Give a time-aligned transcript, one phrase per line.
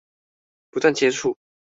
[0.71, 1.35] 不斷接觸